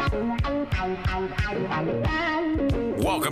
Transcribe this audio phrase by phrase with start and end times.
[0.00, 0.38] Welcome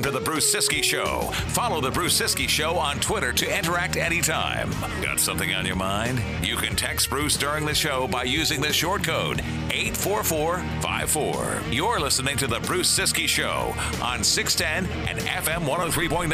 [0.02, 1.22] to the Bruce Ciskie Show.
[1.48, 4.70] Follow the Bruce Ciskie Show on Twitter to interact anytime.
[5.00, 6.20] Got something on your mind?
[6.46, 11.72] You can text Bruce during the show by using the short code 84454.
[11.72, 16.28] You're listening to the Bruce Ciskie Show on 610 and FM 103.9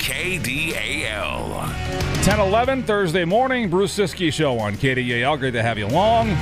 [0.00, 1.50] KDAL.
[1.50, 5.38] 1011 Thursday morning, Bruce Ciskie Show on KDAL.
[5.38, 6.34] Great to have you along.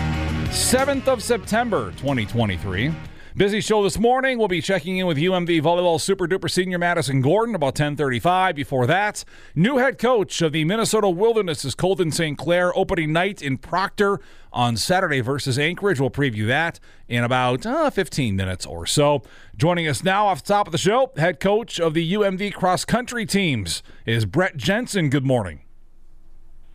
[0.50, 2.94] 7th of September, 2023.
[3.38, 4.36] Busy show this morning.
[4.36, 8.56] We'll be checking in with UMD volleyball super duper senior Madison Gordon about 10:35.
[8.56, 9.24] Before that,
[9.54, 12.36] new head coach of the Minnesota Wilderness is Colten St.
[12.36, 14.18] Clair opening night in Proctor
[14.52, 16.00] on Saturday versus Anchorage.
[16.00, 19.22] We'll preview that in about uh, 15 minutes or so.
[19.56, 22.84] Joining us now off the top of the show, head coach of the UMD cross
[22.84, 25.10] country teams is Brette Jensen.
[25.10, 25.60] Good morning.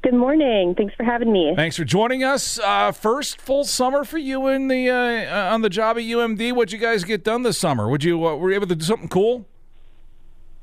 [0.04, 0.76] Good morning.
[0.76, 1.54] Thanks for having me.
[1.56, 2.60] Thanks for joining us.
[2.60, 6.52] Uh, first full summer for you in the uh, on the job at UMD.
[6.52, 7.88] What'd you guys get done this summer?
[7.88, 9.46] Would you uh, were you able to do something cool?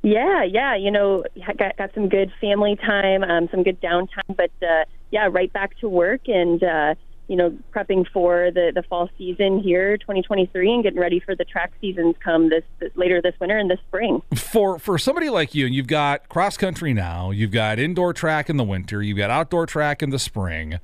[0.02, 0.76] Yeah, yeah.
[0.76, 1.24] You know,
[1.56, 5.78] got got some good family time, um, some good downtime, but uh, yeah, right back
[5.78, 6.94] to work and uh,
[7.30, 11.44] you know, prepping for the, the fall season here, 2023, and getting ready for the
[11.44, 14.20] track seasons come this, this later this winter and this spring.
[14.34, 18.50] For for somebody like you, and you've got cross country now, you've got indoor track
[18.50, 20.80] in the winter, you've got outdoor track in the spring,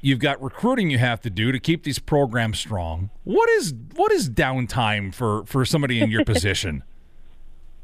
[0.00, 3.10] you've got recruiting you have to do to keep these programs strong.
[3.24, 6.84] What is what is downtime for for somebody in your position?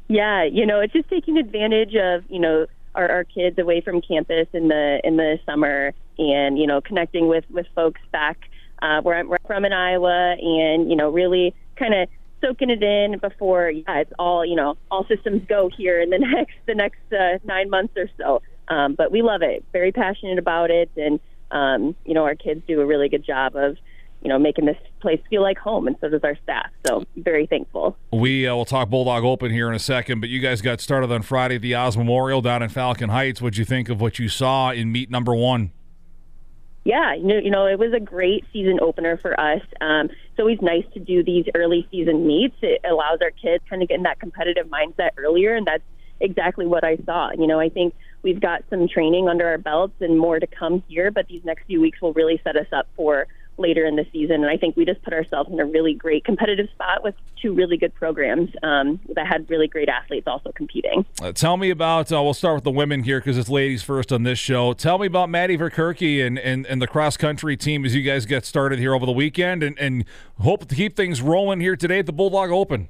[0.07, 3.99] Yeah, you know, it's just taking advantage of you know our, our kids away from
[3.99, 8.37] campus in the in the summer and you know connecting with with folks back
[8.81, 12.09] uh, where I'm from in Iowa and you know really kind of
[12.41, 16.19] soaking it in before yeah it's all you know all systems go here in the
[16.35, 20.39] next the next uh, nine months or so um, but we love it very passionate
[20.39, 21.19] about it and
[21.51, 23.77] um, you know our kids do a really good job of
[24.25, 26.71] you know, making this place feel like home, and so does our staff.
[26.83, 27.95] So very thankful.
[28.11, 31.11] We uh, will talk Bulldog Open here in a second, but you guys got started
[31.11, 33.39] on Friday at the Oz Memorial down in Falcon Heights.
[33.39, 35.69] What'd you think of what you saw in meet number one?
[36.85, 39.61] Yeah, you know, it was a great season opener for us.
[39.81, 42.55] Um, it's always nice to do these early season meets.
[42.61, 45.83] It allows our kids kind of get in that competitive mindset earlier, and that's
[46.21, 47.31] exactly what I saw.
[47.31, 50.83] You know, I think we've got some training under our belts and more to come
[50.87, 53.25] here, but these next few weeks will really set us up for
[53.57, 54.43] later in the season.
[54.43, 57.53] And I think we just put ourselves in a really great competitive spot with two
[57.53, 61.05] really good programs um, that had really great athletes also competing.
[61.21, 64.11] Uh, tell me about, uh, we'll start with the women here because it's ladies first
[64.11, 64.73] on this show.
[64.73, 68.25] Tell me about Maddie Verkerke and, and, and the cross country team as you guys
[68.25, 70.05] get started here over the weekend and, and
[70.41, 72.89] hope to keep things rolling here today at the Bulldog Open.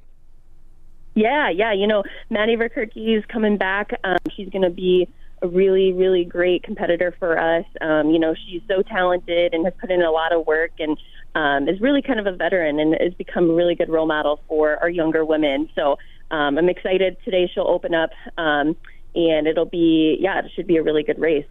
[1.14, 1.72] Yeah, yeah.
[1.72, 3.98] You know, Maddie Verkerke is coming back.
[4.04, 5.08] Um, she's going to be
[5.42, 7.64] a really, really great competitor for us.
[7.80, 10.98] Um, you know, she's so talented and has put in a lot of work and
[11.34, 14.40] um, is really kind of a veteran and has become a really good role model
[14.48, 15.68] for our younger women.
[15.74, 15.98] So
[16.30, 17.16] um, I'm excited.
[17.24, 18.76] Today she'll open up, um,
[19.14, 21.46] and it'll be, yeah, it should be a really good race.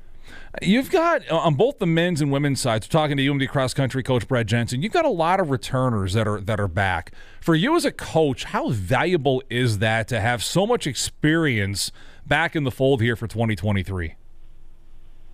[0.61, 2.87] You've got uh, on both the men's and women's sides.
[2.87, 6.27] Talking to UMD cross country coach Brad Jensen, you've got a lot of returners that
[6.27, 7.11] are that are back.
[7.41, 11.91] For you as a coach, how valuable is that to have so much experience
[12.27, 14.15] back in the fold here for 2023?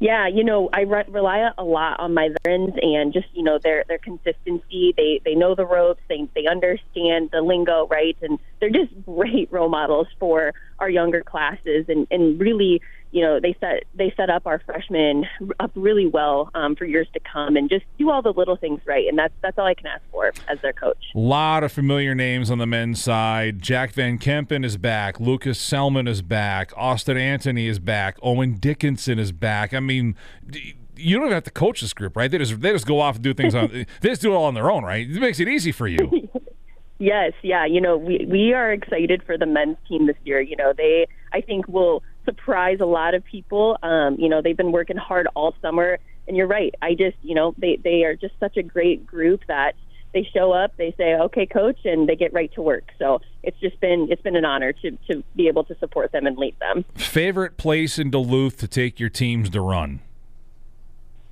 [0.01, 3.59] Yeah, you know, I re- rely a lot on my veterans and just you know
[3.59, 4.95] their their consistency.
[4.97, 6.01] They they know the ropes.
[6.09, 8.17] They they understand the lingo, right?
[8.23, 13.39] And they're just great role models for our younger classes and and really you know
[13.39, 15.25] they set they set up our freshmen
[15.59, 18.81] up really well um, for years to come and just do all the little things
[18.85, 21.03] right and that's that's all I can ask for as their coach.
[21.15, 23.61] A lot of familiar names on the men's side.
[23.61, 25.19] Jack Van Kempen is back.
[25.19, 26.71] Lucas Selman is back.
[26.75, 28.17] Austin Anthony is back.
[28.21, 29.73] Owen Dickinson is back.
[29.73, 30.15] I mean.
[30.97, 32.29] You don't even have to coach this group, right?
[32.29, 33.69] They just they just go off and do things on.
[34.01, 35.09] they just do it all on their own, right?
[35.09, 36.29] It makes it easy for you.
[36.99, 37.65] yes, yeah.
[37.65, 40.39] You know, we we are excited for the men's team this year.
[40.39, 43.77] You know, they I think will surprise a lot of people.
[43.83, 46.73] Um, you know, they've been working hard all summer, and you're right.
[46.81, 49.75] I just, you know, they they are just such a great group that
[50.13, 52.83] they show up, they say, "Okay, coach," and they get right to work.
[52.99, 56.25] So it's just been it's been an honor to to be able to support them
[56.25, 56.83] and lead them.
[56.95, 60.01] Favorite place in Duluth to take your teams to run?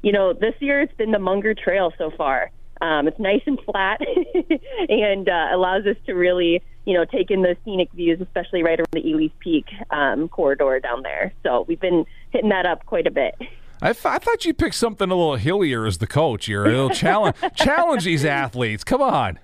[0.02, 2.52] You know, this year it's been the Munger Trail so far.
[2.82, 4.00] Um, it's nice and flat
[4.90, 8.88] and uh, allows us to really you know, taking the scenic views, especially right around
[8.94, 11.32] the Ely's Peak um, corridor down there.
[11.44, 13.36] So we've been hitting that up quite a bit.
[13.80, 16.48] I, th- I thought you picked something a little hillier as the coach.
[16.48, 18.84] You're a little challenge challenge these athletes.
[18.84, 19.38] Come on.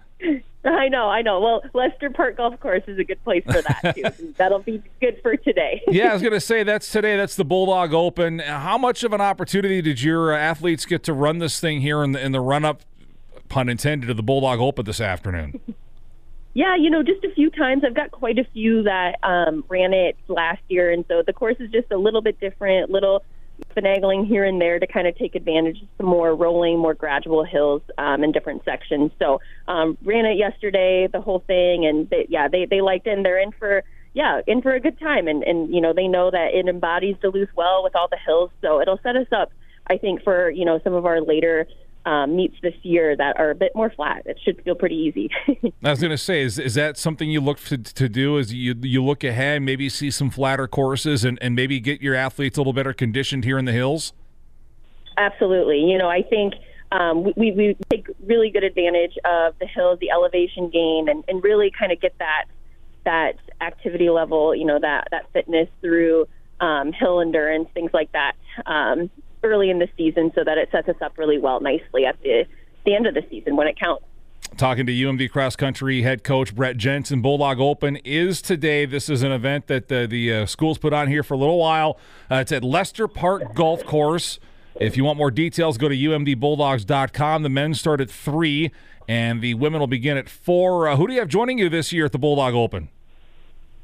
[0.63, 1.39] I know, I know.
[1.39, 4.33] Well, Lester Park Golf Course is a good place for that too.
[4.37, 5.83] That'll be good for today.
[5.87, 7.15] yeah, I was going to say that's today.
[7.15, 8.39] That's the Bulldog Open.
[8.39, 12.13] How much of an opportunity did your athletes get to run this thing here in
[12.13, 12.81] the in the run up,
[13.49, 15.61] pun intended, to the Bulldog Open this afternoon?
[16.55, 17.83] Yeah, you know, just a few times.
[17.85, 21.57] I've got quite a few that um, ran it last year, and so the course
[21.59, 23.23] is just a little bit different, little
[23.75, 27.43] finagling here and there to kind of take advantage of some more rolling, more gradual
[27.43, 29.11] hills um, in different sections.
[29.19, 33.17] So um, ran it yesterday, the whole thing, and they, yeah, they they liked it.
[33.17, 36.07] and They're in for yeah, in for a good time, and and you know they
[36.07, 39.51] know that it embodies Duluth well with all the hills, so it'll set us up,
[39.87, 41.67] I think, for you know some of our later
[42.05, 44.23] um, meets this year that are a bit more flat.
[44.25, 45.29] It should feel pretty easy.
[45.83, 48.37] I was going to say, is, is that something you look to, to do?
[48.37, 52.15] Is you you look ahead, maybe see some flatter courses, and, and maybe get your
[52.15, 54.13] athletes a little better conditioned here in the hills?
[55.17, 55.79] Absolutely.
[55.79, 56.53] You know, I think
[56.91, 61.43] um, we, we take really good advantage of the hills, the elevation gain, and, and
[61.43, 62.45] really kind of get that
[63.05, 66.27] that activity level, you know, that that fitness through
[66.59, 68.33] um, hill endurance, things like that.
[68.65, 69.09] Um,
[69.45, 72.45] early in the season so that it sets us up really well nicely at the,
[72.85, 74.03] the end of the season when it counts.
[74.57, 77.21] Talking to UMD cross country head coach Brette Jensen.
[77.21, 78.85] Bulldog Open is today.
[78.85, 81.57] This is an event that the, the uh, schools put on here for a little
[81.59, 81.97] while.
[82.31, 84.39] Uh, it's at Lester Park Golf Course.
[84.79, 87.43] If you want more details, go to umdbulldogs.com.
[87.43, 88.71] The men start at 3,
[89.07, 90.87] and the women will begin at 4.
[90.87, 92.89] Uh, who do you have joining you this year at the Bulldog Open?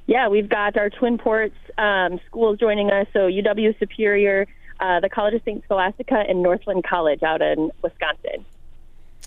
[0.06, 3.08] Yeah, we've got our Twin Ports um, schools joining us.
[3.14, 4.48] So UW Superior,
[4.82, 5.64] uh, the College of St.
[5.64, 8.46] Scholastica and Northland College out in Wisconsin.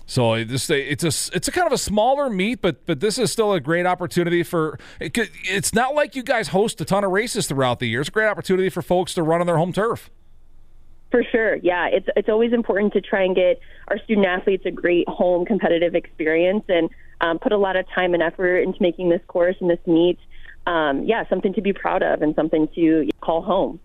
[0.07, 3.31] So this it's a it's a kind of a smaller meet, but but this is
[3.31, 4.77] still a great opportunity for.
[4.99, 8.01] It's not like you guys host a ton of races throughout the year.
[8.01, 10.11] It's a great opportunity for folks to run on their home turf.
[11.09, 11.87] For sure, yeah.
[11.87, 15.95] It's it's always important to try and get our student athletes a great home competitive
[15.95, 16.89] experience and
[17.21, 20.19] um, put a lot of time and effort into making this course and this meet,
[20.67, 23.79] um, yeah, something to be proud of and something to call home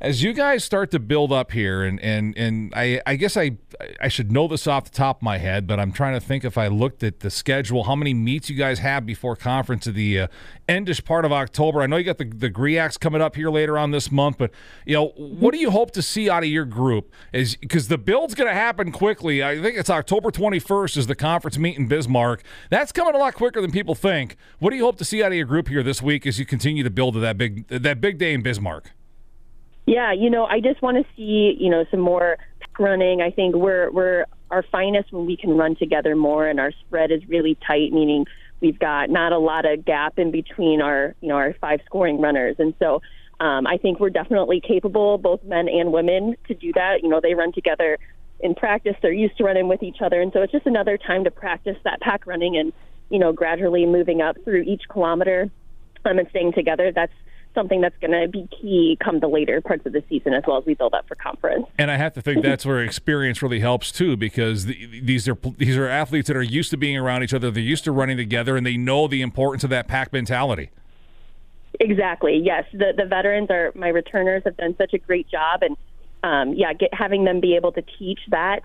[0.00, 3.58] as you guys start to build up here, and and and I I guess I
[4.00, 6.44] I should know this off the top of my head, but I'm trying to think
[6.44, 9.94] if I looked at the schedule, how many meets you guys have before conference of
[9.94, 10.26] the uh,
[10.68, 11.80] endish part of October.
[11.82, 14.50] I know you got the the Griaks coming up here later on this month, but
[14.84, 17.12] you know what do you hope to see out of your group?
[17.32, 19.42] Is because the build's going to happen quickly.
[19.42, 22.42] I think it's October 21st is the conference meet in Bismarck.
[22.70, 24.36] That's coming a lot quicker than people think.
[24.58, 26.46] What do you hope to see out of your group here this week as you
[26.46, 28.92] continue to build to that big that big day in Bismarck?
[29.86, 32.38] Yeah, you know, I just want to see, you know, some more
[32.78, 33.20] running.
[33.20, 37.10] I think we're we're our finest when we can run together more and our spread
[37.10, 38.26] is really tight, meaning
[38.60, 42.20] we've got not a lot of gap in between our, you know, our five scoring
[42.20, 42.56] runners.
[42.58, 43.02] And so
[43.40, 47.02] um, I think we're definitely capable, both men and women, to do that.
[47.02, 47.98] You know, they run together
[48.40, 48.94] in practice.
[49.02, 50.20] They're used to running with each other.
[50.20, 52.72] And so it's just another time to practice that pack running and,
[53.10, 55.50] you know, gradually moving up through each kilometer
[56.04, 56.92] um, and staying together.
[56.94, 57.12] That's
[57.54, 60.58] something that's going to be key come the later parts of the season as well
[60.58, 61.66] as we build up for conference.
[61.78, 65.38] And I have to think that's where experience really helps too, because the, these are
[65.56, 67.50] these are athletes that are used to being around each other.
[67.50, 70.70] They're used to running together, and they know the importance of that pack mentality.
[71.80, 72.40] Exactly.
[72.44, 75.76] Yes, the the veterans are my returners have done such a great job, and
[76.22, 78.60] um, yeah, get, having them be able to teach that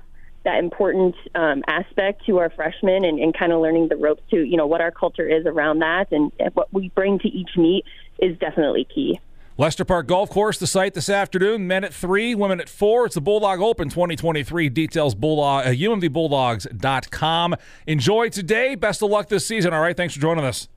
[0.45, 4.37] that important um, aspect to our freshmen and, and kind of learning the ropes to
[4.37, 7.57] you know what our culture is around that and, and what we bring to each
[7.57, 7.83] meet
[8.21, 9.19] is definitely key.
[9.57, 11.67] Lester Park Golf Course, the site this afternoon.
[11.67, 13.05] Men at three, women at four.
[13.05, 14.69] It's the Bulldog Open 2023.
[14.69, 17.55] Details Bulldog, uh, umdbulldogs.com.
[17.85, 18.75] Enjoy today.
[18.75, 19.73] Best of luck this season.
[19.73, 19.97] All right.
[19.97, 20.69] Thanks for joining us.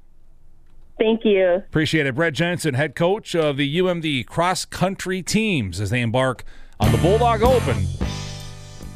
[0.99, 1.47] Thank you.
[1.55, 2.17] Appreciate it.
[2.17, 6.43] Brette Jensen, head coach of the UMD cross country teams as they embark
[6.81, 7.87] on the Bulldog Open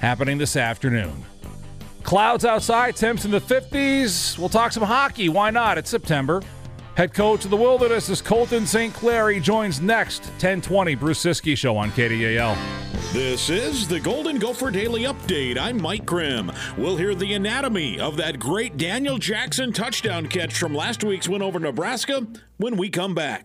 [0.00, 1.24] happening this afternoon.
[2.02, 4.38] Clouds outside, temps in the 50s.
[4.38, 5.28] We'll talk some hockey.
[5.28, 5.78] Why not?
[5.78, 6.42] It's September.
[6.96, 8.94] Head coach of the Wilderness is Colten St.
[8.94, 9.28] Clair.
[9.28, 12.56] He joins next 1020 Bruce Ciskie Show on KDAL.
[13.12, 15.58] This is the Golden Gopher Daily Update.
[15.58, 16.50] I'm Mike Grimm.
[16.78, 21.42] We'll hear the anatomy of that great Daniel Jackson touchdown catch from last week's win
[21.42, 22.26] over Nebraska
[22.56, 23.44] when we come back.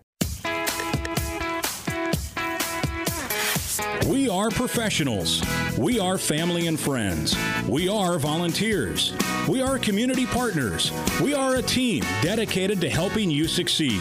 [4.06, 5.42] We are professionals.
[5.78, 7.36] We are family and friends.
[7.68, 9.14] We are volunteers.
[9.48, 10.90] We are community partners.
[11.20, 14.00] We are a team dedicated to helping you succeed.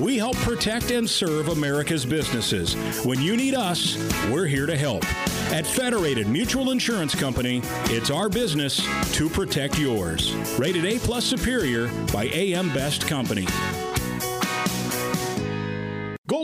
[0.00, 2.74] We help protect and serve America's businesses.
[3.04, 3.96] When you need us,
[4.30, 5.04] we're here to help.
[5.52, 8.80] At Federated Mutual Insurance Company, it's our business
[9.12, 10.34] to protect yours.
[10.58, 13.46] Rated A plus superior by AM Best Company.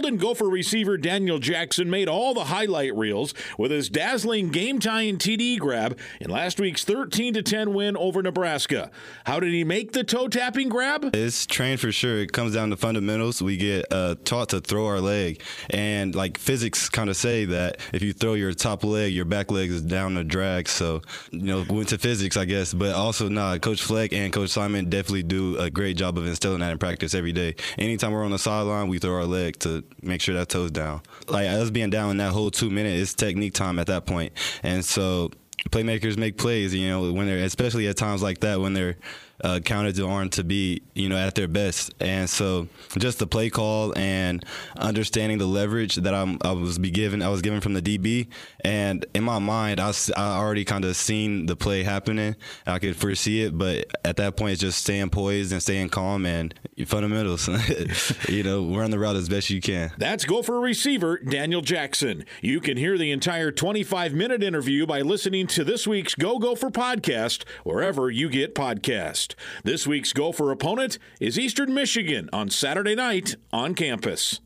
[0.08, 5.18] Golden Gopher receiver Daniel Jackson made all the highlight reels with his dazzling game tying
[5.18, 8.90] TD grab in last week's 13 10 win over Nebraska.
[9.26, 11.10] How did he make the toe tapping grab?
[11.14, 12.20] It's trained for sure.
[12.20, 13.42] It comes down to fundamentals.
[13.42, 17.76] We get uh, taught to throw our leg, and like physics kind of say that
[17.92, 20.70] if you throw your top leg, your back leg is down to drag.
[20.70, 22.72] So, you know, went to physics, I guess.
[22.72, 26.60] But also, nah, Coach Fleck and Coach Simon definitely do a great job of instilling
[26.60, 27.56] that in practice every day.
[27.76, 31.02] Anytime we're on the sideline, we throw our leg to make sure that toe's down.
[31.28, 34.32] Like us being down in that whole two minutes, it's technique time at that point.
[34.62, 35.30] And so
[35.70, 38.96] playmakers make plays, you know, when they're especially at times like that when they're
[39.42, 41.94] uh, counted to Arn to be, you know, at their best.
[42.00, 44.44] And so just the play call and
[44.76, 48.28] understanding the leverage that I'm, I was be given, I was given from the DB.
[48.60, 52.36] And in my mind, I, I already kind of seen the play happening.
[52.66, 56.26] I could foresee it, but at that point, it's just staying poised and staying calm
[56.26, 56.52] and
[56.84, 57.48] fundamentals.
[58.28, 59.90] you know, run the route as best you can.
[59.98, 62.24] That's Gopher receiver Daniel Jackson.
[62.40, 66.70] You can hear the entire 25 minute interview by listening to this week's Go Gopher
[66.70, 69.34] podcast wherever you get podcasts.
[69.64, 74.40] This week's Gopher opponent is Eastern Michigan on Saturday night on campus.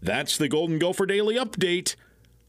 [0.00, 1.96] That's the Golden Gopher Daily Update.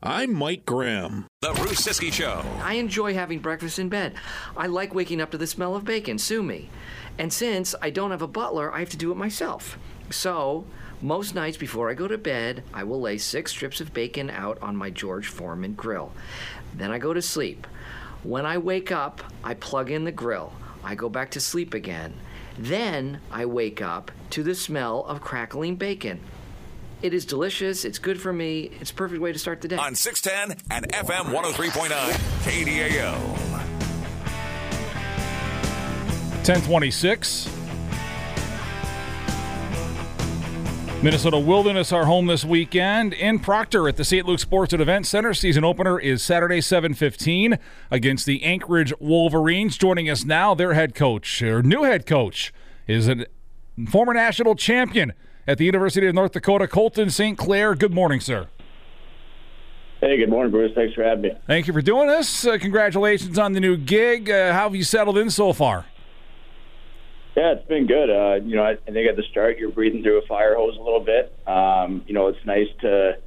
[0.01, 1.25] I'm Mike Grimm.
[1.41, 2.45] The Bruce Ciskie Show.
[2.63, 4.13] I enjoy having breakfast in bed.
[4.55, 6.17] I like waking up to the smell of bacon.
[6.17, 6.69] Sue me.
[7.17, 9.77] And since I don't have a butler, I have to do it myself.
[10.09, 10.63] So,
[11.01, 14.57] most nights before I go to bed, I will lay six strips of bacon out
[14.61, 16.13] on my George Foreman grill.
[16.73, 17.67] Then I go to sleep.
[18.23, 20.53] When I wake up, I plug in the grill.
[20.81, 22.13] I go back to sleep again.
[22.57, 26.21] Then I wake up to the smell of crackling bacon.
[27.01, 27.85] It is delicious.
[27.85, 28.71] It's good for me.
[28.81, 29.77] It's a perfect way to start the day.
[29.77, 31.89] On 610 and FM 103.9
[32.43, 33.15] KDAL.
[36.43, 37.49] 1026.
[41.01, 44.25] Minnesota Wilderness are home this weekend in Proctor at the St.
[44.25, 45.33] Luke Sports and Event Center.
[45.33, 47.57] Season opener is Saturday, 7:15
[47.89, 49.77] against the Anchorage Wolverines.
[49.77, 52.53] Joining us now, their head coach, their new head coach,
[52.85, 53.25] is a
[53.87, 55.13] former national champion
[55.49, 57.35] at the University of North Dakota, Colten St.
[57.35, 57.73] Clair.
[57.73, 58.47] Good morning, sir.
[59.99, 60.71] Hey, good morning, Bruce.
[60.75, 61.31] Thanks for having me.
[61.47, 62.45] Thank you for doing this.
[62.45, 64.29] Uh, congratulations on the new gig.
[64.29, 65.87] Uh, how have you settled in so far?
[67.35, 68.11] Yeah, it's been good.
[68.11, 70.77] Uh, you know, I, I think at the start you're breathing through a fire hose
[70.77, 71.33] a little bit.
[71.47, 73.17] Um, you know, it's nice to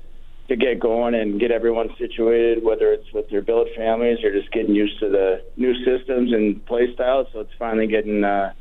[0.49, 4.52] to get going and get everyone situated, whether it's with their billet families or just
[4.52, 7.26] getting used to the new systems and play styles.
[7.33, 8.52] So it's finally getting uh,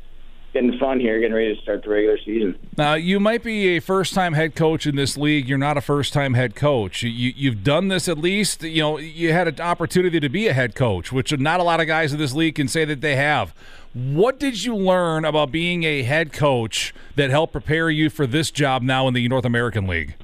[0.52, 2.58] getting fun here, getting ready to start the regular season.
[2.76, 5.48] Now, you might be a first-time head coach in this league.
[5.48, 7.02] You're not a first-time head coach.
[7.02, 8.62] You, you've done this at least.
[8.62, 11.80] You know, you had an opportunity to be a head coach, which not a lot
[11.80, 13.54] of guys in this league can say that they have.
[13.94, 18.50] What did you learn about being a head coach that helped prepare you for this
[18.50, 20.14] job now in the North American League?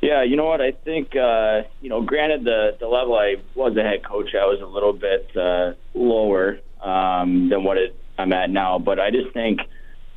[0.00, 0.62] Yeah, you know what?
[0.62, 2.00] I think uh, you know.
[2.00, 5.74] Granted, the the level I was a head coach, I was a little bit uh,
[5.92, 8.78] lower um, than what it, I'm at now.
[8.78, 9.60] But I just think,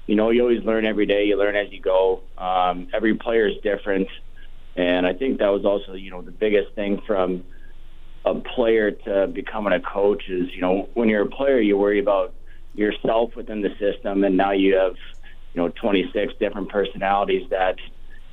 [0.06, 1.26] you know, you always learn every day.
[1.26, 2.22] You learn as you go.
[2.38, 4.08] Um, every player is different,
[4.76, 7.44] and I think that was also you know the biggest thing from
[8.26, 12.00] a player to becoming a coach is, you know, when you're a player, you worry
[12.00, 12.34] about
[12.74, 14.96] yourself within the system, and now you have,
[15.54, 17.76] you know, 26 different personalities that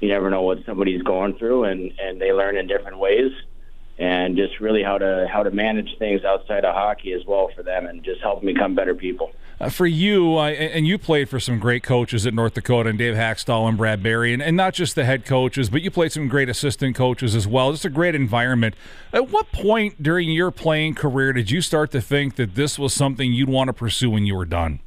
[0.00, 3.32] you never know what somebody's going through, and and they learn in different ways,
[3.98, 7.62] and just really how to how to manage things outside of hockey as well for
[7.62, 9.32] them, and just help them become better people.
[9.60, 12.98] Uh, for you, uh, and you played for some great coaches at North Dakota, and
[12.98, 16.12] Dave Hakstol and Brad Berry, and, and not just the head coaches, but you played
[16.12, 17.70] some great assistant coaches as well.
[17.70, 18.74] Just a great environment.
[19.12, 22.94] At what point during your playing career did you start to think that this was
[22.94, 24.80] something you'd want to pursue when you were done?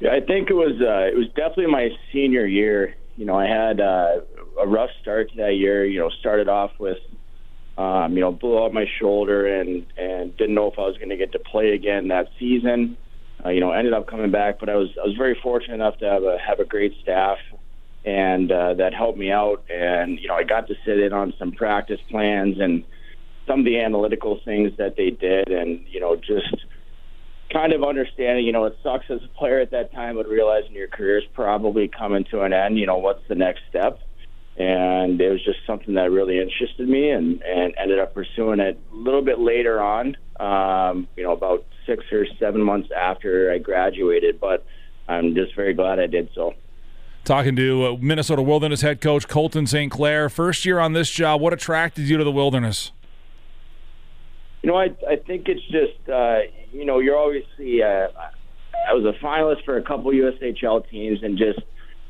[0.00, 2.94] Yeah, I think it was uh, it was definitely my senior year.
[3.16, 4.20] You know, I had uh,
[4.60, 5.86] a rough start to that year.
[5.86, 6.98] You know, started off with
[7.78, 11.08] um, you know blew out my shoulder and and didn't know if I was going
[11.08, 12.98] to get to play again that season
[13.44, 14.58] uh, you know, ended up coming back.
[14.58, 17.38] But I was I was very fortunate enough to have a have a great staff,
[18.04, 19.64] and uh, that helped me out.
[19.68, 22.84] And you know, I got to sit in on some practice plans and
[23.46, 26.64] some of the analytical things that they did, and you know, just
[27.52, 28.46] kind of understanding.
[28.46, 31.24] You know, it sucks as a player at that time, but realizing your career is
[31.34, 32.78] probably coming to an end.
[32.78, 34.00] You know, what's the next step?
[34.56, 38.78] and it was just something that really interested me and, and ended up pursuing it
[38.92, 43.58] a little bit later on um, you know about six or seven months after i
[43.58, 44.64] graduated but
[45.08, 46.54] i'm just very glad i did so.
[47.24, 50.28] Talking to uh, minnesota wilderness head coach colten st clair.
[50.28, 52.92] First year on this job what attracted you to the wilderness?
[54.62, 56.40] You know i, I think it's just uh,
[56.72, 58.08] you know you're obviously uh,
[58.88, 61.60] i was a finalist for a couple ushl teams and just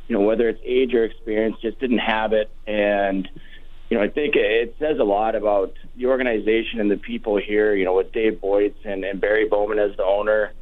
[0.08, 2.50] you know, whether it's age or experience, just didn't have it.
[2.66, 3.28] And,
[3.90, 7.74] you know, I think it says a lot about the organization and the people here,
[7.74, 10.52] you know, with Dave Boyce and, and Barry Bowman as the owner.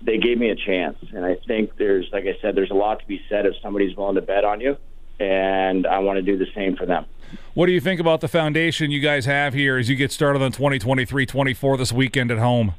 [0.00, 0.96] They gave me a chance.
[1.12, 3.96] And I think there's, like I said, there's a lot to be said if somebody's
[3.96, 4.76] willing to bet on you.
[5.18, 7.06] And I want to do the same for them.
[7.54, 10.40] What do you think about the foundation you guys have here as you get started
[10.42, 12.74] on 2023 24 this weekend at home?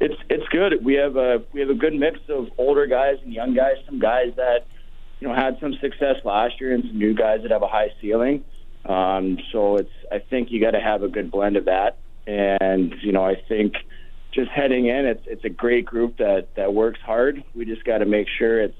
[0.00, 0.84] It's it's good.
[0.84, 3.76] We have a we have a good mix of older guys and young guys.
[3.86, 4.66] Some guys that
[5.24, 7.88] you know had some success last year, and some new guys that have a high
[7.98, 8.44] ceiling.
[8.84, 11.96] Um, so it's I think you got to have a good blend of that.
[12.26, 13.72] And you know I think
[14.34, 17.42] just heading in, it's it's a great group that that works hard.
[17.54, 18.76] We just got to make sure it's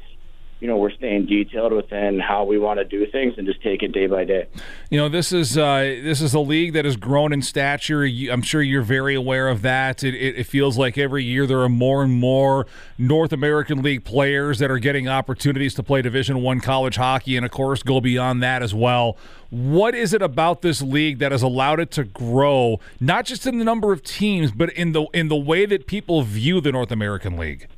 [0.65, 3.83] you know we're staying detailed within how we want to do things and just take
[3.83, 4.47] it day by day.
[4.89, 8.05] You know, this is uh, this is a league that has grown in stature.
[8.05, 10.03] I'm sure you're very aware of that.
[10.03, 12.67] It, it, it, feels like every year there are more and more
[12.97, 17.45] North American League players that are getting opportunities to play Division One college hockey, and
[17.45, 19.19] of course go beyond that as well.
[19.51, 23.59] What is it about this league that has allowed it to grow, not just in
[23.59, 26.91] the number of teams, but in the in the way that people view the North
[26.91, 27.69] American League?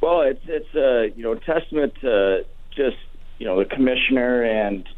[0.00, 2.44] Well, it's it's a you know testament to
[2.76, 2.96] just
[3.38, 4.88] you know the commissioner and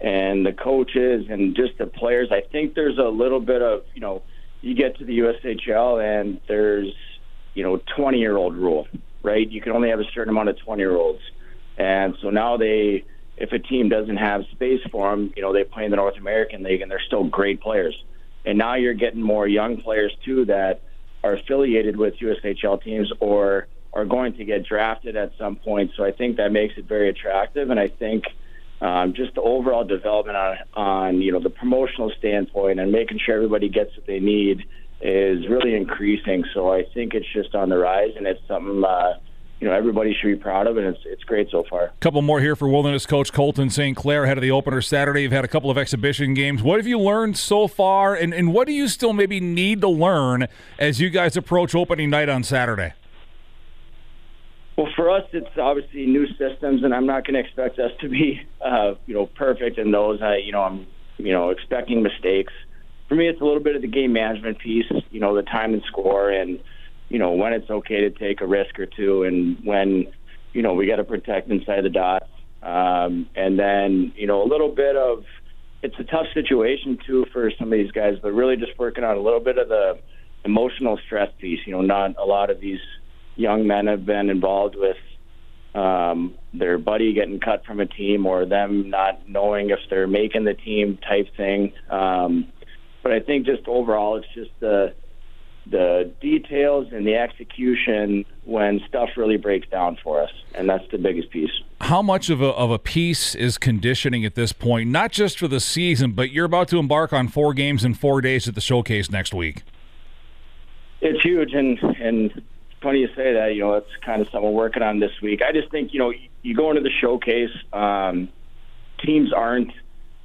[0.00, 2.28] and the coaches and just the players.
[2.30, 4.22] I think there's a little bit of you know
[4.60, 6.92] you get to the USHL and there's
[7.54, 8.86] you know 20 year old rule,
[9.22, 9.48] right?
[9.48, 11.20] You can only have a certain amount of 20 year olds,
[11.76, 13.04] and so now they
[13.36, 16.16] if a team doesn't have space for them, you know they play in the North
[16.16, 17.96] American League and they're still great players.
[18.44, 20.82] And now you're getting more young players too that
[21.24, 25.92] are affiliated with USHL teams or are going to get drafted at some point.
[25.96, 28.24] So I think that makes it very attractive, and I think
[28.80, 33.36] um, just the overall development on on you know the promotional standpoint and making sure
[33.36, 34.64] everybody gets what they need
[35.00, 36.44] is really increasing.
[36.52, 38.84] So I think it's just on the rise, and it's something.
[38.84, 39.18] Uh,
[39.60, 41.84] you know everybody should be proud of, and it's it's great so far.
[41.84, 43.96] A couple more here for Wilderness coach Colten St.
[43.96, 45.22] Clair ahead of the opener Saturday.
[45.22, 46.62] You've had a couple of exhibition games.
[46.62, 49.88] What have you learned so far, and and what do you still maybe need to
[49.88, 50.48] learn
[50.78, 52.92] as you guys approach opening night on Saturday?
[54.76, 58.08] Well, for us, it's obviously new systems, and I'm not going to expect us to
[58.08, 60.20] be, uh, you know, perfect in those.
[60.20, 62.52] I, you know, I'm, you know, expecting mistakes.
[63.08, 64.90] For me, it's a little bit of the game management piece.
[65.10, 66.58] You know, the time and score, and
[67.08, 70.06] you know when it's okay to take a risk or two, and when,
[70.52, 72.26] you know, we got to protect inside the dots.
[72.62, 75.24] Um, and then, you know, a little bit of
[75.82, 79.16] it's a tough situation too for some of these guys, but really just working on
[79.16, 79.98] a little bit of the
[80.44, 81.60] emotional stress piece.
[81.66, 82.80] You know, not a lot of these
[83.36, 84.96] young men have been involved with
[85.74, 90.44] um, their buddy getting cut from a team or them not knowing if they're making
[90.44, 91.72] the team type thing.
[91.90, 92.46] Um,
[93.02, 94.94] but I think just overall, it's just the
[95.66, 100.98] the details and the execution when stuff really breaks down for us, and that's the
[100.98, 101.50] biggest piece.
[101.80, 104.90] How much of a of a piece is conditioning at this point?
[104.90, 108.20] Not just for the season, but you're about to embark on four games in four
[108.20, 109.62] days at the showcase next week.
[111.00, 112.42] It's huge, and and
[112.84, 113.54] funny you say that.
[113.54, 115.40] You know, it's kind of something we're working on this week.
[115.42, 117.50] I just think you know, you go into the showcase.
[117.72, 118.28] Um,
[119.04, 119.72] teams aren't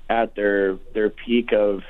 [0.10, 1.82] at their their peak of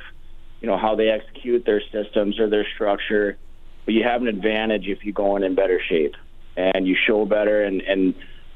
[0.62, 3.38] you know how they execute their systems or their structure,
[3.86, 6.16] but you have an advantage if you go in in better shape
[6.56, 7.64] and you show better.
[7.64, 8.16] And and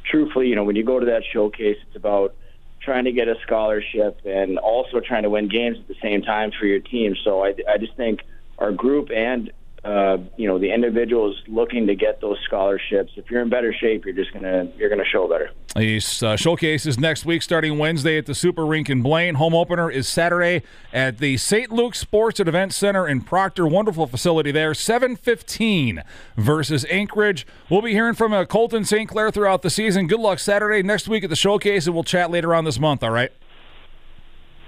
[0.10, 2.36] truthfully, you know, when you go to that showcase, it's about
[2.82, 6.52] trying to get a scholarship and also trying to win games at the same time
[6.58, 7.16] for your team.
[7.24, 8.20] So I, I just think
[8.60, 9.52] our group and
[9.84, 13.12] uh, you know the individuals looking to get those scholarships.
[13.18, 15.52] If you're in better shape, you're just gonna you're gonna show better.
[15.76, 19.36] These uh, showcases next week, starting Wednesday at the Super Rink in Blaine.
[19.36, 20.62] Home opener is Saturday
[20.94, 21.72] at the St.
[21.72, 23.68] Luke Sports and Event Center in Proctor.
[23.68, 24.72] Wonderful facility there.
[24.72, 26.02] 7:15
[26.38, 27.46] versus Anchorage.
[27.70, 29.10] We'll be hearing from uh, Colten St.
[29.10, 30.08] Clair throughout the season.
[30.08, 33.04] Good luck Saturday next week at the showcase, and we'll chat later on this month.
[33.04, 33.32] All right.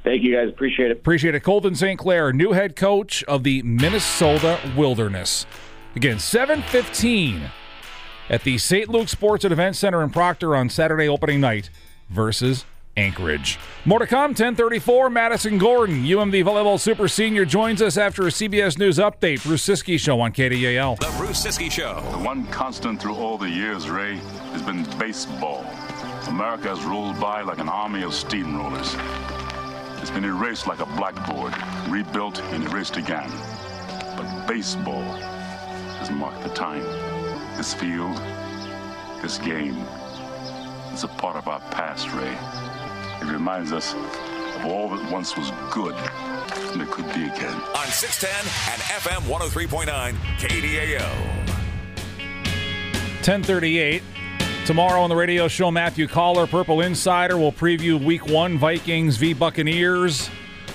[0.06, 0.50] Thank you, guys.
[0.50, 0.98] Appreciate it.
[0.98, 1.44] Appreciate it.
[1.44, 2.00] Colten St.
[2.00, 5.48] Clair, new head coach of the Minnesota Wilderness.
[5.96, 7.50] Again, 715
[8.30, 8.88] at the St.
[8.88, 11.72] Luke Sports and Event Center in Proctor on Saturday opening night
[12.10, 12.66] versus
[12.96, 13.58] Anchorage.
[13.84, 18.78] More to come, 1034, Madison Gordon, UMD Volleyball Super Senior, joins us after a CBS
[18.78, 19.44] News update.
[19.44, 21.00] Bruce Ciskie Show on KDAL.
[21.00, 22.00] The Bruce Ciskie Show.
[22.12, 24.18] The one constant through all the years, Ray,
[24.52, 25.66] has been baseball.
[26.28, 29.45] America has rolled by like an army of steamrollers.
[30.06, 31.52] It's been erased like a blackboard,
[31.90, 33.28] rebuilt and erased again.
[34.16, 36.84] But baseball has marked the time.
[37.58, 38.16] This field,
[39.24, 39.74] this game,
[40.94, 42.38] is a part of our past, Ray.
[43.20, 47.56] It reminds us of all that once was good and it could be again.
[47.56, 48.30] On 610
[48.74, 51.16] and FM 103.9 KDAL.
[53.26, 54.04] 1038.
[54.66, 59.32] Tomorrow on the radio show, Matthew Coller, Purple Insider, will preview Week One Vikings v
[59.32, 60.28] Buccaneers.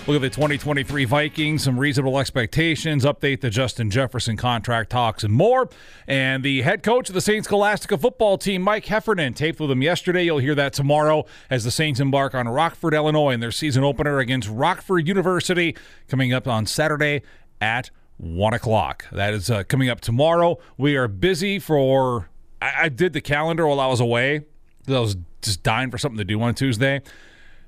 [0.07, 5.35] Look at the 2023 Vikings, some reasonable expectations, update the Justin Jefferson contract talks, and
[5.35, 5.68] more.
[6.07, 9.83] And the head coach of the Saints Scholastica football team, Mike Heffernan, taped with him
[9.83, 10.22] yesterday.
[10.24, 14.20] You'll hear that tomorrow as the Saints embark on Rockford, Illinois, in their season opener
[14.20, 15.76] against Rockford University,
[16.07, 17.22] coming up on Saturday
[17.61, 19.07] at 1 o'clock.
[19.11, 20.61] That is uh, coming up tomorrow.
[20.79, 22.29] We are busy for.
[22.61, 24.42] I, I did the calendar while I was away.
[24.88, 27.03] I was just dying for something to do on Tuesday.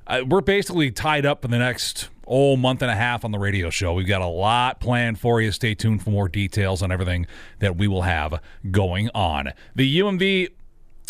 [0.06, 3.38] Uh, we're basically tied up for the next oh month and a half on the
[3.38, 3.94] radio show.
[3.94, 5.52] We've got a lot planned for you.
[5.52, 7.26] Stay tuned for more details on everything
[7.60, 9.52] that we will have going on.
[9.76, 10.48] The UMD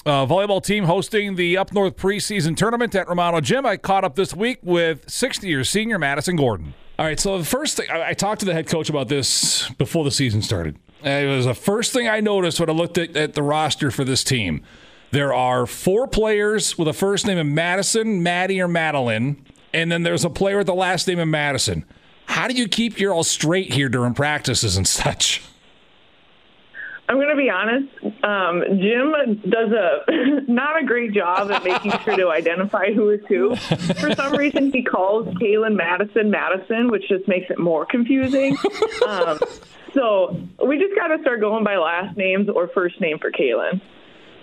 [0.05, 3.65] uh, volleyball team hosting the Up North preseason tournament at Romano Gym.
[3.65, 6.75] I caught up this week with 60 year senior Madison Gordon.
[6.99, 9.69] All right, so the first thing I, I talked to the head coach about this
[9.71, 10.79] before the season started.
[11.05, 14.05] It was the first thing I noticed when I looked at, at the roster for
[14.05, 14.63] this team.
[15.11, 20.03] There are four players with a first name of Madison, Maddie, or Madeline, and then
[20.03, 21.85] there's a player with the last name of Madison.
[22.27, 25.43] How do you keep your all straight here during practices and such?
[27.09, 28.25] I'm going to be honest.
[28.25, 29.13] Um, Jim
[29.51, 33.55] does a not a great job at making sure to identify who is who.
[33.57, 38.57] For some reason, he calls Kaylin Madison Madison, which just makes it more confusing.
[39.07, 39.39] Um,
[39.95, 43.81] so we just got to start going by last names or first name for Kaylin.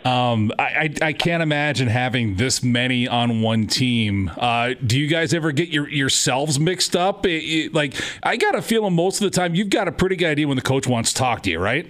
[0.06, 4.32] Um, I, I, I can't imagine having this many on one team.
[4.38, 7.26] Uh, do you guys ever get your yourselves mixed up?
[7.26, 10.16] It, it, like I got a feeling most of the time you've got a pretty
[10.16, 11.86] good idea when the coach wants to talk to you, right?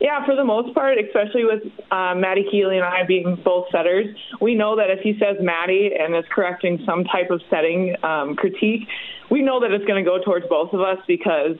[0.00, 4.14] Yeah, for the most part, especially with uh, Maddie Keeley and I being both setters,
[4.40, 8.34] we know that if he says Maddie and is correcting some type of setting um,
[8.34, 8.88] critique,
[9.30, 11.56] we know that it's going to go towards both of us because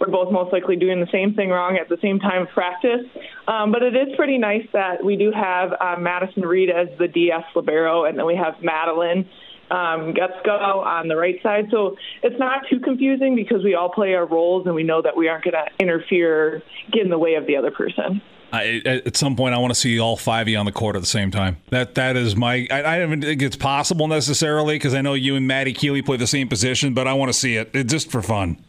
[0.00, 3.06] we're both most likely doing the same thing wrong at the same time of practice.
[3.46, 7.06] Um, but it is pretty nice that we do have uh, Madison Reed as the
[7.06, 9.28] DS libero, and then we have Madeline
[9.70, 11.66] um, Getsko on the right side.
[11.70, 15.16] So it's not too confusing because we all play our roles and we know that
[15.16, 18.22] we aren't going to interfere, get in the way of the other person.
[18.52, 20.94] I, at some point, I want to see all five of you on the court
[20.94, 21.56] at the same time.
[21.70, 22.68] That that is my.
[22.70, 26.18] I, I don't think it's possible necessarily because I know you and Maddie Keeley play
[26.18, 28.64] the same position, but I want to see it, it just for fun.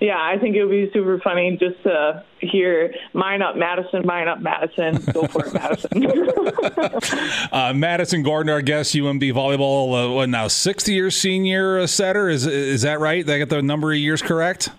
[0.00, 4.28] Yeah, I think it would be super funny just to hear mine up Madison, mine
[4.28, 6.06] up Madison, go for it, Madison.
[7.52, 12.30] uh, Madison Gordon, I guess UMD volleyball, uh, what now, sixth year senior setter?
[12.30, 13.26] Is is that right?
[13.26, 14.70] Did I get the number of years correct?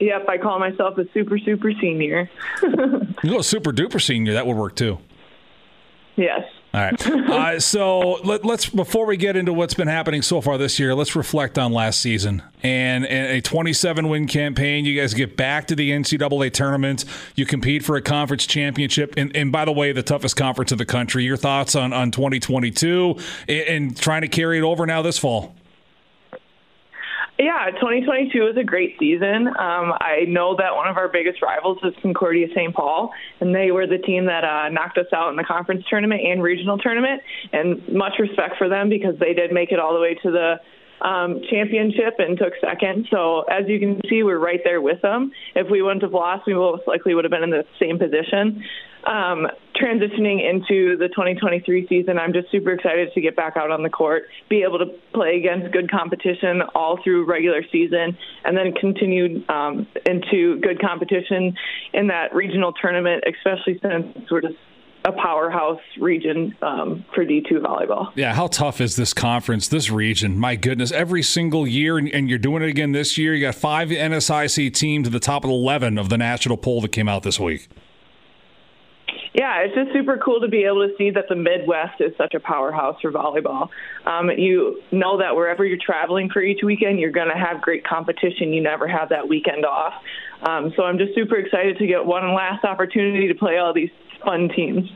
[0.00, 2.30] Yep, I call myself a super super senior.
[2.62, 4.98] you go super duper senior, that would work too.
[6.16, 6.42] Yes.
[6.78, 7.06] All right.
[7.06, 10.94] Uh, so let, us before we get into what's been happening so far this year,
[10.94, 14.84] let's reflect on last season and, and, a 27 win campaign.
[14.84, 17.04] You guys get back to the NCAA tournament.
[17.34, 20.78] You compete for a conference championship, and, and by the way, the toughest conference in
[20.78, 21.24] the country.
[21.24, 23.16] Your thoughts on on 2022
[23.48, 25.54] and, and trying to carry it over now this fall?
[27.38, 29.46] Yeah, 2022 was a great season.
[29.46, 32.74] Um, I know that one of our biggest rivals is Concordia St.
[32.74, 36.20] Paul, and they were the team that uh, knocked us out in the conference tournament
[36.26, 37.22] and regional tournament.
[37.52, 41.06] And much respect for them because they did make it all the way to the
[41.06, 43.06] um, championship and took second.
[43.08, 45.30] So as you can see, we're right there with them.
[45.54, 48.64] If we wouldn't have lost, we most likely would have been in the same position.
[49.08, 53.82] Um, transitioning into the 2023 season, I'm just super excited to get back out on
[53.82, 58.74] the court, be able to play against good competition all through regular season, and then
[58.74, 61.56] continue um, into good competition
[61.94, 64.56] in that regional tournament, especially since we're just
[65.06, 68.12] a powerhouse region um, for D2 volleyball.
[68.14, 70.36] Yeah, how tough is this conference, this region?
[70.36, 73.32] My goodness, every single year, and, and, you're doing it again this year.
[73.32, 76.92] You got five NSIC teams at the top of 11 of the national poll that
[76.92, 77.68] came out this week
[79.38, 82.34] yeah, it's just super cool to be able to see that the Midwest is such
[82.34, 83.68] a powerhouse for volleyball.
[84.04, 87.84] Um, you know that wherever you're traveling for each weekend, you're going to have great
[87.86, 88.52] competition.
[88.52, 89.94] You never have that weekend off.
[90.42, 93.90] Um, so I'm just super excited to get one last opportunity to play all these
[94.24, 94.90] fun teams.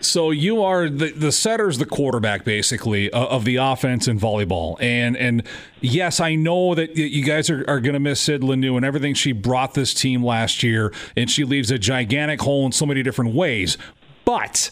[0.00, 4.76] So you are the the setter's the quarterback basically uh, of the offense in volleyball,
[4.80, 5.42] and and
[5.80, 9.14] yes, I know that you guys are, are going to miss Sid Lanu and everything
[9.14, 13.02] she brought this team last year, and she leaves a gigantic hole in so many
[13.02, 13.76] different ways,
[14.24, 14.70] but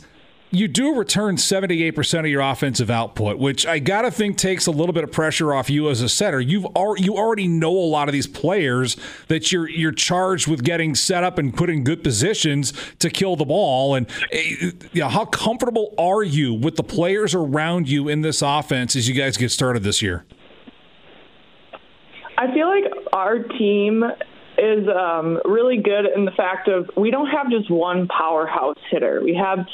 [0.51, 4.71] you do return 78% of your offensive output, which I got to think takes a
[4.71, 6.41] little bit of pressure off you as a setter.
[6.41, 8.97] You've al- you already know a lot of these players
[9.29, 13.37] that you're you're charged with getting set up and put in good positions to kill
[13.37, 18.09] the ball and eh, you know, how comfortable are you with the players around you
[18.09, 20.25] in this offense as you guys get started this year?
[22.39, 24.05] I feel like our team
[24.57, 29.21] is um, really good in the fact of we don't have just one powerhouse hitter.
[29.23, 29.67] We have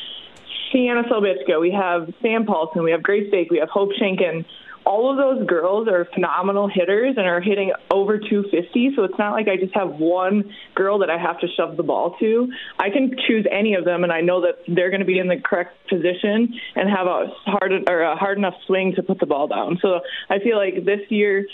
[0.74, 4.44] Sienna Selbitska, we have Sam Paulson, we have Grace Dake, we have Hope Schenken.
[4.84, 8.90] All of those girls are phenomenal hitters and are hitting over 250.
[8.96, 11.84] So it's not like I just have one girl that I have to shove the
[11.84, 12.52] ball to.
[12.78, 15.28] I can choose any of them, and I know that they're going to be in
[15.28, 19.26] the correct position and have a hard or a hard enough swing to put the
[19.26, 19.78] ball down.
[19.80, 21.46] So I feel like this year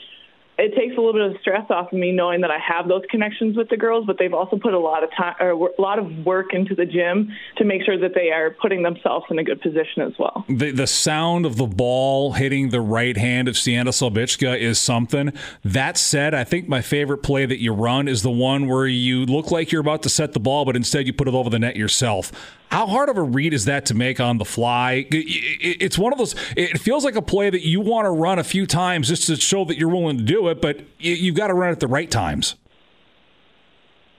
[0.61, 3.03] it takes a little bit of stress off of me knowing that I have those
[3.11, 5.99] connections with the girls, but they've also put a lot of time or a lot
[5.99, 9.44] of work into the gym to make sure that they are putting themselves in a
[9.44, 10.44] good position as well.
[10.49, 15.33] The the sound of the ball hitting the right hand of Sienna Selbitska is something.
[15.64, 19.25] That said, I think my favorite play that you run is the one where you
[19.27, 21.59] look like you're about to set the ball, but instead you put it over the
[21.59, 22.33] net yourself.
[22.70, 25.04] How hard of a read is that to make on the fly?
[25.11, 26.37] It's one of those.
[26.56, 29.37] It feels like a play that you want to run a few times just to
[29.37, 31.88] show that you're willing to do it, but you've got to run it at the
[31.88, 32.54] right times.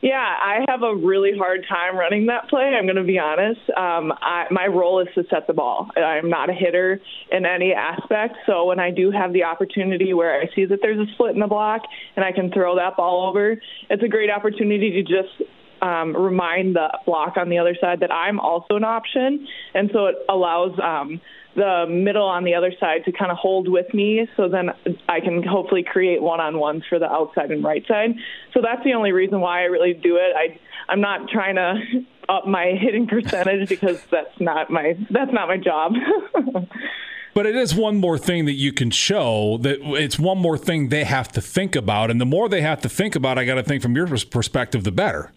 [0.01, 2.73] Yeah, I have a really hard time running that play.
[2.75, 3.61] I'm going to be honest.
[3.69, 5.89] Um, I, my role is to set the ball.
[5.95, 6.99] I'm not a hitter
[7.31, 8.35] in any aspect.
[8.47, 11.39] So when I do have the opportunity where I see that there's a split in
[11.39, 11.83] the block
[12.15, 13.61] and I can throw that ball over,
[13.91, 15.49] it's a great opportunity to just
[15.81, 20.07] um, remind the block on the other side that I'm also an option, and so
[20.07, 21.21] it allows um,
[21.55, 24.69] the middle on the other side to kind of hold with me, so then
[25.09, 28.11] I can hopefully create one-on-ones for the outside and right side.
[28.53, 30.33] So that's the only reason why I really do it.
[30.35, 35.47] I I'm not trying to up my hitting percentage because that's not my that's not
[35.47, 35.93] my job.
[37.33, 40.89] But it is one more thing that you can show that it's one more thing
[40.89, 42.11] they have to think about.
[42.11, 44.83] And the more they have to think about, I got to think from your perspective,
[44.83, 45.31] the better.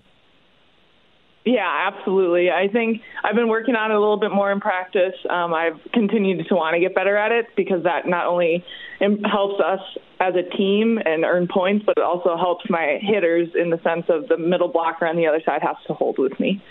[1.44, 2.48] Yeah, absolutely.
[2.50, 5.12] I think I've been working on it a little bit more in practice.
[5.28, 8.64] Um, I've continued to want to get better at it because that not only
[8.98, 9.80] helps us
[10.20, 14.06] as a team and earn points, but it also helps my hitters in the sense
[14.08, 16.62] of the middle blocker on the other side has to hold with me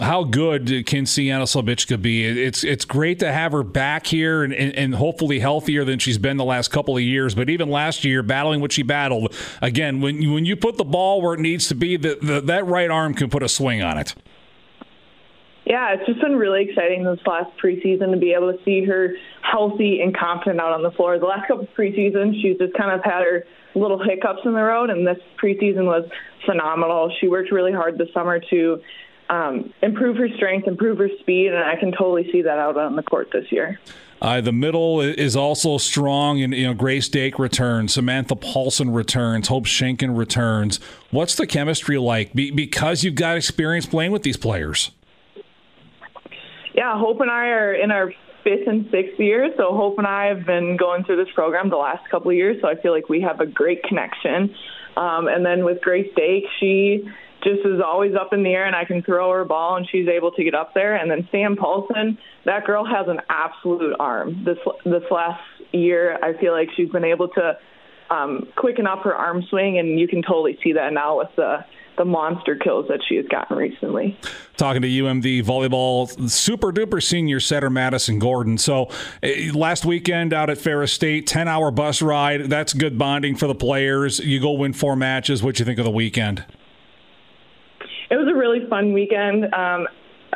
[0.00, 2.24] how good can Sienna Selbitska be?
[2.24, 6.18] It's it's great to have her back here and, and, and, hopefully healthier than she's
[6.18, 7.34] been the last couple of years.
[7.34, 10.84] But even last year, battling what she battled, again, when you, when you put the
[10.84, 13.82] ball where it needs to be, the, the, that right arm can put a swing
[13.82, 14.14] on it.
[15.64, 19.14] Yeah, it's just been really exciting this last preseason to be able to see her
[19.42, 21.18] healthy and confident out on the floor.
[21.18, 24.62] The last couple of preseasons, she's just kind of had her little hiccups in the
[24.62, 26.04] road, and this preseason was
[26.46, 27.14] phenomenal.
[27.20, 28.80] She worked really hard this summer to
[29.30, 32.96] um, improve her strength, improve her speed, and I can totally see that out on
[32.96, 33.80] the court this year.
[34.20, 39.48] Uh, the middle is also strong, and you know Grace Dake returns, Samantha Paulson returns,
[39.48, 40.78] Hope Schenken returns.
[41.10, 42.32] What's the chemistry like?
[42.32, 44.92] Be- because you've got experience playing with these players.
[46.74, 48.12] Yeah, Hope and I are in our
[48.44, 49.52] fifth and sixth year.
[49.56, 52.60] So Hope and I have been going through this program the last couple of years.
[52.60, 54.54] So I feel like we have a great connection.
[54.96, 57.08] Um, and then with Grace Dake, she
[57.42, 59.88] just is always up in the air and I can throw her a ball and
[59.90, 60.96] she's able to get up there.
[60.96, 64.44] And then Sam Paulson, that girl has an absolute arm.
[64.44, 67.58] This this last year, I feel like she's been able to
[68.10, 71.64] um, quicken up her arm swing, and you can totally see that now with the
[71.98, 74.18] the monster kills that she has gotten recently.
[74.56, 78.56] Talking to UMD volleyball super duper senior setter Madison Gordon.
[78.56, 78.88] So
[79.22, 82.48] uh, last weekend out at Ferris State, ten hour bus ride.
[82.48, 84.18] That's good bonding for the players.
[84.20, 85.42] You go win four matches.
[85.42, 86.44] What do you think of the weekend?
[88.52, 89.86] Really fun weekend um,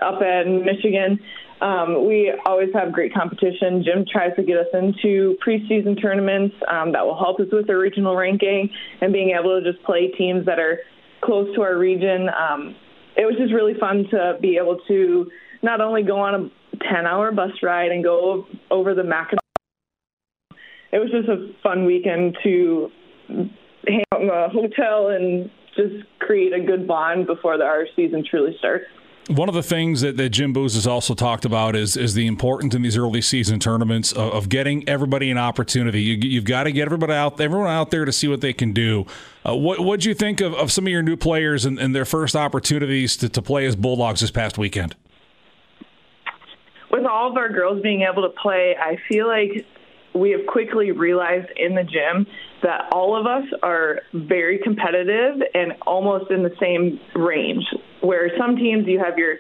[0.01, 1.19] up in Michigan.
[1.61, 3.83] Um, we always have great competition.
[3.83, 7.79] Jim tries to get us into preseason tournaments um, that will help us with our
[7.79, 8.69] regional ranking
[9.01, 10.81] and being able to just play teams that are
[11.23, 12.29] close to our region.
[12.29, 12.77] Um,
[13.17, 15.31] it was just really fun to be able to
[15.63, 19.41] not only go on a 10 hour bus ride and go over the Mackinac.
[20.93, 22.89] It was just a fun weekend to
[23.29, 28.25] hang out in a hotel and just create a good bond before the, our season
[28.29, 28.87] truly starts.
[29.29, 32.29] One of the things that, that Jim Boos has also talked about is is the
[32.29, 36.01] importance in these early season tournaments of, of getting everybody an opportunity.
[36.01, 38.73] You, have got to get everybody out, everyone out there to see what they can
[38.73, 39.05] do.
[39.45, 41.93] Uh, what what do you think of, of some of your new players and, and
[41.93, 44.95] their first opportunities to, to play as Bulldogs this past weekend?
[46.93, 49.67] With all of our girls being able to play, I feel like
[50.15, 52.29] we have quickly realized in the gym
[52.63, 57.65] that all of us are very competitive and almost in the same range.
[58.01, 59.37] Where some teams you have your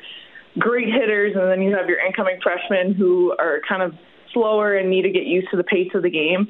[0.59, 3.94] great hitters and then you have your incoming freshmen who are kind of
[4.33, 6.48] slower and need to get used to the pace of the game.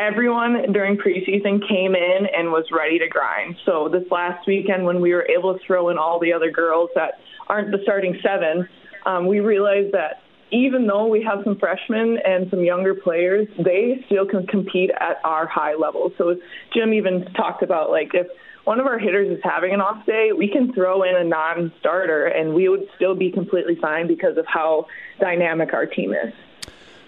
[0.00, 3.56] Everyone during preseason came in and was ready to grind.
[3.64, 6.90] So this last weekend, when we were able to throw in all the other girls
[6.94, 8.68] that aren't the starting seven,
[9.06, 10.21] um, we realized that
[10.52, 15.16] even though we have some freshmen and some younger players, they still can compete at
[15.24, 16.12] our high level.
[16.18, 16.36] So
[16.74, 18.26] Jim even talked about like if
[18.64, 22.26] one of our hitters is having an off day, we can throw in a non-starter
[22.26, 24.86] and we would still be completely fine because of how
[25.18, 26.32] dynamic our team is.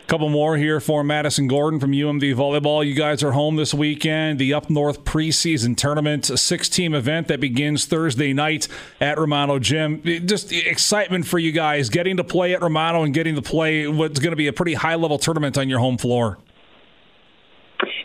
[0.07, 2.87] Couple more here for Madison Gordon from UMD Volleyball.
[2.87, 4.39] You guys are home this weekend.
[4.39, 8.69] The Up North preseason tournament, a six team event that begins Thursday night
[9.01, 10.03] at Romano Gym.
[10.27, 14.21] Just excitement for you guys getting to play at Romano and getting to play what's
[14.21, 16.37] going to be a pretty high level tournament on your home floor.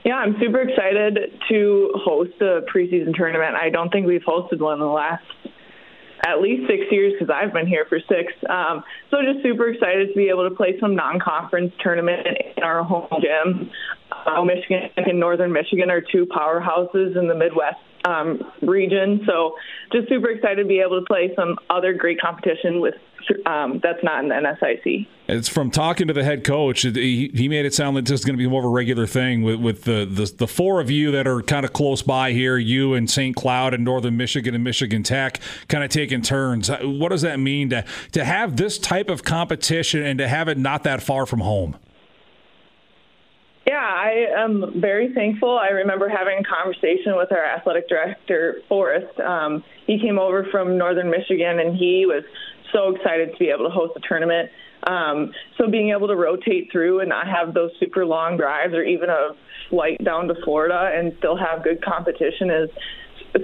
[0.06, 1.18] Yeah, I'm super excited
[1.50, 3.56] to host a preseason tournament.
[3.56, 5.26] I don't think we've hosted one in the last
[6.30, 8.34] at least six years because I've been here for six.
[8.50, 12.84] Um, so just super excited to be able to play some non-conference tournament in our
[12.84, 13.72] home gym.
[14.12, 19.22] Uh, Michigan and Northern Michigan are two powerhouses in the Midwest um, region.
[19.28, 19.56] So
[19.92, 22.96] just super excited to be able to play some other great competition with
[23.46, 25.08] um, that's not in the NSIC.
[25.28, 26.82] It's from talking to the head coach.
[26.82, 29.06] He, he made it sound like this is going to be more of a regular
[29.06, 32.32] thing with, with the, the, the four of you that are kind of close by
[32.32, 33.36] here, you and St.
[33.36, 36.70] Cloud and Northern Michigan and Michigan Tech, kind of taking turns.
[36.82, 40.58] What does that mean to to have this type of competition and to have it
[40.58, 41.78] not that far from home?
[43.70, 45.60] Yeah, I am very thankful.
[45.60, 49.20] I remember having a conversation with our athletic director, Forrest.
[49.20, 52.24] Um, he came over from Northern Michigan and he was
[52.74, 54.50] so excited to be able to host a tournament.
[54.88, 58.82] Um, so being able to rotate through and not have those super long drives or
[58.82, 59.36] even a
[59.70, 62.70] flight down to Florida and still have good competition is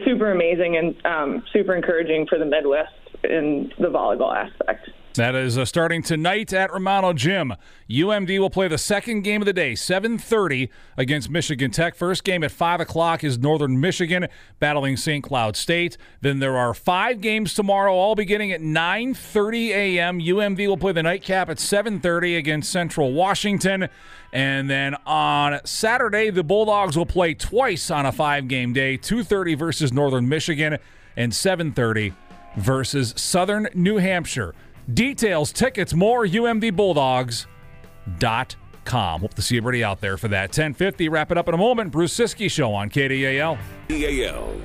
[0.05, 2.89] super amazing and um, super encouraging for the Midwest
[3.23, 4.89] in the volleyball aspect.
[5.15, 7.53] That is uh, starting tonight at Romano Gym.
[7.89, 11.95] UMD will play the second game of the day, 7:30 against Michigan Tech.
[11.95, 14.27] First game at 5 o'clock is Northern Michigan
[14.59, 15.23] battling St.
[15.23, 15.97] Cloud State.
[16.19, 20.19] Then there are five games tomorrow, all beginning at 9:30 a.m.
[20.19, 23.87] UMD will play the nightcap at 7:30 against Central Washington.
[24.33, 29.93] And then on Saturday, the Bulldogs will play twice on a five-game day: 2:30 versus
[29.93, 30.77] Northern Michigan
[31.15, 32.13] and 7:30
[32.57, 34.53] versus Southern New Hampshire.
[34.93, 39.21] Details, tickets, more, umdbulldogs.com.
[39.21, 40.49] Hope to see everybody out there for that.
[40.49, 41.91] 1050, wrap it up in a moment.
[41.91, 43.57] Bruce Ciskie Show on KDAL.
[43.89, 44.61] KDAL.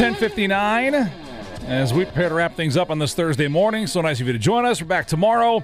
[0.00, 0.94] 1059
[1.66, 3.86] as we prepare to wrap things up on this Thursday morning.
[3.86, 4.80] So nice of you to join us.
[4.80, 5.62] We're back tomorrow.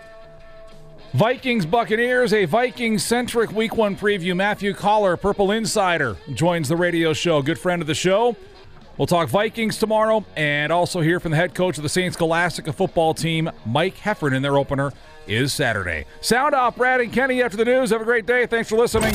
[1.15, 4.35] Vikings Buccaneers, a Viking centric week one preview.
[4.35, 7.41] Matthew Coller, Purple Insider, joins the radio show.
[7.41, 8.37] Good friend of the show.
[8.97, 12.15] We'll talk Vikings tomorrow and also hear from the head coach of the St.
[12.15, 14.43] Scholastica football team, Mike Heffernan.
[14.43, 14.93] Their opener
[15.27, 16.05] is Saturday.
[16.21, 17.91] Sound off, Brad and Kenny, after the news.
[17.91, 18.47] Have a great day.
[18.47, 19.13] Thanks for listening.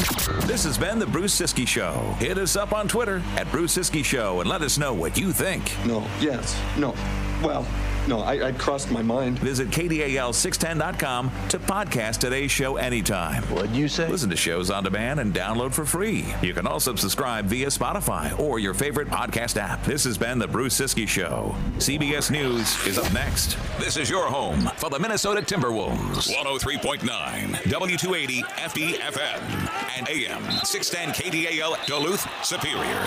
[0.47, 1.93] This has been the Bruce Ciskie Show.
[2.19, 5.31] Hit us up on Twitter at Bruce Ciskie Show and let us know what you
[5.31, 5.71] think.
[5.85, 6.93] No, yes, no.
[7.41, 7.65] Well,
[8.07, 9.39] no, I, I crossed my mind.
[9.39, 13.43] Visit KDAL610.com to podcast today's show anytime.
[13.43, 14.07] What'd you say?
[14.09, 16.25] Listen to shows on demand and download for free.
[16.41, 19.83] You can also subscribe via Spotify or your favorite podcast app.
[19.83, 21.55] This has been The Bruce Ciskie Show.
[21.77, 23.57] CBS News is up next.
[23.79, 26.29] This is your home for the Minnesota Timberwolves.
[26.33, 32.99] 103.9 W280 FDFM and AM 610 KDAL Duluth Superior.